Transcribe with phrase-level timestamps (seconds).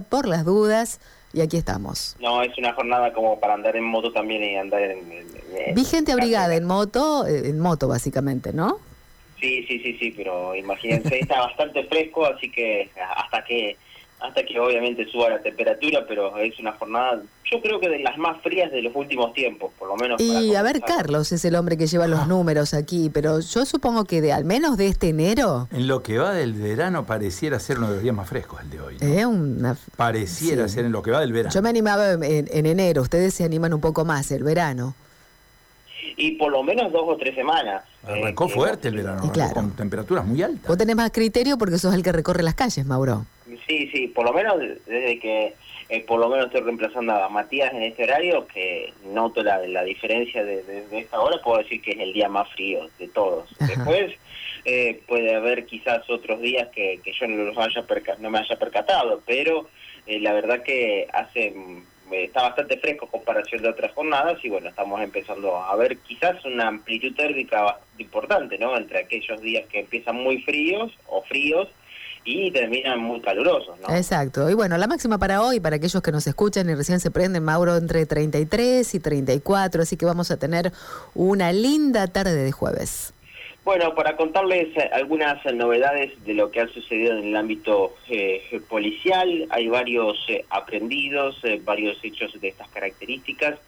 [0.00, 1.00] por las dudas
[1.32, 2.16] y aquí estamos.
[2.20, 5.00] No, es una jornada como para andar en moto también y andar en...
[5.74, 8.78] Vi gente abrigada en moto, eh, en moto básicamente, ¿no?
[9.40, 13.76] Sí, sí, sí, sí, pero imagínense, está bastante fresco, así que hasta que
[14.24, 18.16] hasta que obviamente suba la temperatura, pero es una jornada, yo creo que de las
[18.16, 20.18] más frías de los últimos tiempos, por lo menos.
[20.20, 24.06] Y a ver, Carlos es el hombre que lleva los números aquí, pero yo supongo
[24.06, 25.68] que de al menos de este enero...
[25.70, 28.70] En lo que va del verano pareciera ser uno de los días más frescos el
[28.70, 28.96] de hoy.
[28.98, 29.28] ¿no?
[29.28, 29.76] una...
[29.96, 31.54] Pareciera ser en lo que va del verano.
[31.54, 34.94] Yo me animaba en, enero, ustedes se animan un poco más, el verano
[36.16, 37.82] y por lo menos dos o tres semanas.
[38.06, 40.68] Arrancó eh, fuerte el verano, con temperaturas muy altas.
[40.68, 43.26] Vos tenés más criterio porque sos el que recorre las calles, Mauro.
[43.66, 45.54] Sí, sí, por lo menos desde que
[45.88, 49.84] eh, por lo menos estoy reemplazando a Matías en este horario, que noto la, la
[49.84, 53.48] diferencia de, esta hora, puedo decir que es el día más frío de todos.
[53.58, 54.14] Después
[54.64, 57.84] eh, puede haber quizás otros días que, que yo no, los haya
[58.18, 59.68] no me haya percatado, pero
[60.06, 64.48] eh, la verdad que hace mm, está bastante fresco en comparación de otras jornadas y
[64.48, 68.74] bueno, estamos empezando a ver quizás una amplitud térmica importante, ¿no?
[68.76, 71.68] Entre aquellos días que empiezan muy fríos o fríos
[72.24, 73.94] y terminan muy calurosos, ¿no?
[73.94, 74.48] Exacto.
[74.48, 77.44] Y bueno, la máxima para hoy, para aquellos que nos escuchan y recién se prenden,
[77.44, 80.72] Mauro, entre 33 y 34, así que vamos a tener
[81.14, 83.12] una linda tarde de jueves.
[83.64, 88.60] Bueno, para contarles eh, algunas novedades de lo que ha sucedido en el ámbito eh,
[88.68, 93.58] policial, hay varios eh, aprendidos, varios hechos de estas características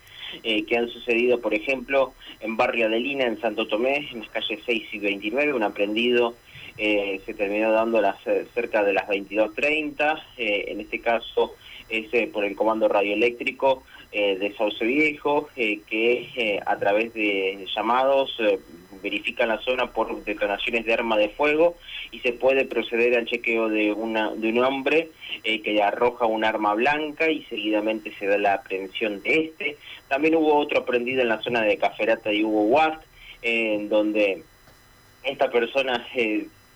[0.42, 4.88] que han sucedido, por ejemplo, en Barrio Adelina, en Santo Tomé, en las calles 6
[4.92, 6.34] y 29, un aprendido
[6.78, 11.54] eh, se terminó dando las, eh, cerca de las 22.30, eh, en este caso
[11.88, 18.36] es por el comando radioeléctrico de Sauce Viejo, que a través de llamados
[19.00, 21.76] verifican la zona por detonaciones de arma de fuego
[22.10, 25.10] y se puede proceder al chequeo de, una, de un hombre
[25.44, 29.76] que arroja un arma blanca y seguidamente se da la aprehensión de este.
[30.08, 33.00] También hubo otro aprendido en la zona de Caferata y Hugo Watt,
[33.42, 34.42] en donde
[35.22, 36.04] esta persona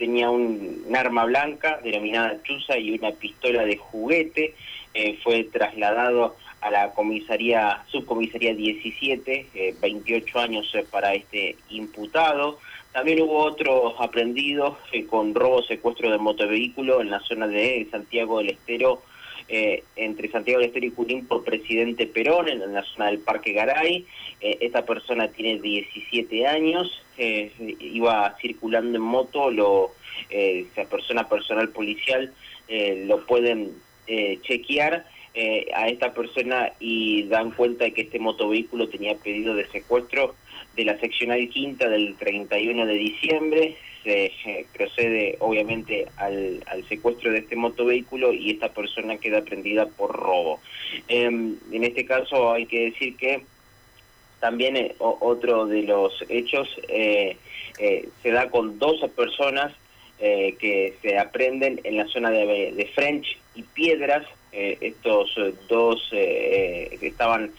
[0.00, 4.54] tenía un, arma blanca denominada chuza y una pistola de juguete.
[4.94, 12.58] Eh, fue trasladado a la comisaría, subcomisaría 17, 28 eh, años eh, para este imputado.
[12.92, 14.78] También hubo otros aprendidos
[15.08, 19.02] con robo secuestro de motovehículo en la zona de Santiago del Estero,
[19.96, 24.06] entre Santiago del Estero y Junín por Presidente Perón, en, la zona del Parque Garay.
[24.40, 27.00] esta persona tiene 17 años,
[27.80, 29.92] iba circulando en moto, lo
[30.28, 32.32] eh, esa persona personal policial
[32.68, 33.72] eh, lo pueden
[34.06, 35.04] eh, chequear
[35.34, 40.34] eh, a esta persona y dan cuenta de que este motovehículo tenía pedido de secuestro
[40.76, 43.76] de la seccional quinta del 31 de diciembre.
[44.04, 50.12] Se procede obviamente al, al, secuestro de este motovehículo y esta persona queda prendida por
[50.12, 50.60] robo.
[51.06, 53.42] Em, en este caso hay que decir que
[54.40, 59.72] también otro de los hechos se da con dos personas
[60.22, 64.26] eh, que se aprenden en la zona de, French y Piedras.
[64.52, 67.52] Eh, estos eh, dos que estaban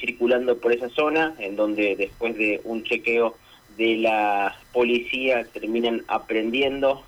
[0.00, 3.36] circulando por esa zona, en donde después de un chequeo
[3.76, 7.04] de la policía terminan aprendiendo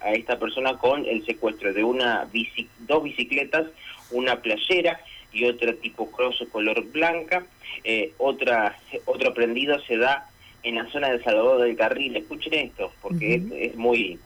[0.00, 2.28] a esta persona con el secuestro de una
[2.80, 3.68] dos bicicletas,
[4.10, 5.00] una playera
[5.32, 7.44] y otra tipo cross color blanca.
[8.18, 10.28] otra, otro aprendido se da
[10.62, 12.16] en la zona de Salvador del Carril.
[12.16, 14.18] Escuchen esto, porque es, muy...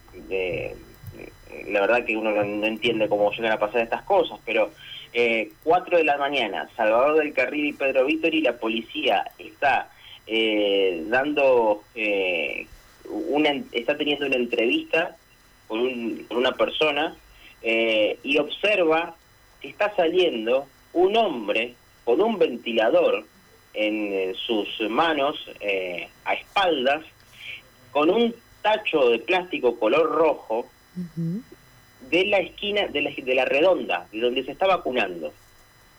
[1.68, 4.70] la verdad que uno no entiende cómo llegan a pasar estas cosas, pero
[5.12, 9.90] eh, 4 de la mañana, Salvador del Carril y Pedro Víctor y la policía está
[10.26, 11.82] eh, dando...
[11.94, 12.66] Eh,
[13.08, 15.16] una, está teniendo una entrevista
[15.68, 17.16] con, un, con una persona
[17.62, 19.14] eh, y observa
[19.60, 21.74] que está saliendo un hombre
[22.04, 23.24] con un ventilador
[23.74, 27.04] en sus manos eh, a espaldas
[27.92, 30.66] con un tacho de plástico color rojo
[32.08, 35.32] de la esquina de la, de la redonda, de donde se está vacunando.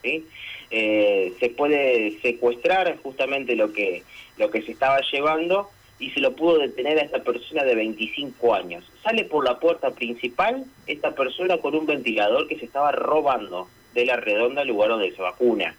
[0.03, 4.03] Eh, se puede secuestrar justamente lo que,
[4.37, 5.69] lo que se estaba llevando
[5.99, 8.83] y se lo pudo detener a esta persona de 25 años.
[9.03, 13.67] Sale por la puerta principal esta persona con un ventilador que se estaba robando
[14.01, 15.75] de la redonda lugar donde se vacuna.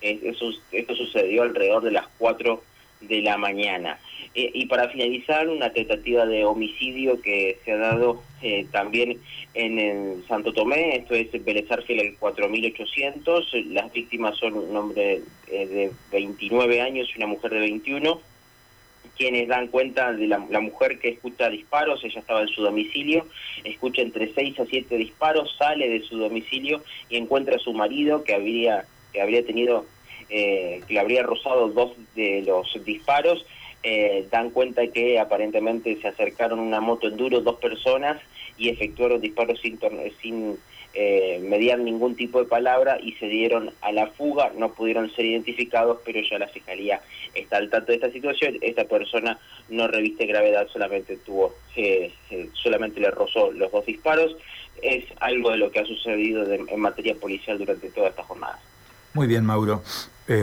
[0.00, 2.62] Eso, esto sucedió alrededor de las 4
[3.00, 3.98] de la mañana.
[4.34, 9.18] Eh, y para finalizar, una tentativa de homicidio que se ha dado eh, también
[9.54, 15.92] en, Santo Tomé, esto es Vélez el 4800, las víctimas son un hombre eh, de
[16.12, 18.20] 29 años y una mujer de 21,
[19.16, 23.26] quienes dan cuenta de la, mujer que escucha disparos, ella estaba en su domicilio,
[23.64, 28.24] escucha entre 6 a 7 disparos, sale de su domicilio y encuentra a su marido
[28.24, 29.86] que habría, que habría tenido,
[30.28, 33.44] eh, que le habría rozado dos de los disparos.
[33.82, 38.20] Eh, dan cuenta que aparentemente se acercaron una moto enduro dos personas
[38.58, 39.78] y efectuaron disparos sin,
[40.20, 40.58] sin
[40.98, 45.26] eh, mediar ningún tipo de palabra y se dieron a la fuga, no pudieron ser
[45.26, 47.02] identificados, pero ya la fiscalía
[47.34, 48.56] está al tanto de esta situación.
[48.62, 49.38] Esta persona
[49.68, 54.36] no reviste gravedad, solamente tuvo, eh, eh, solamente le rozó los dos disparos.
[54.80, 58.58] Es algo de lo que ha sucedido en materia policial durante toda esta jornada.
[59.12, 59.82] Muy bien, Mauro.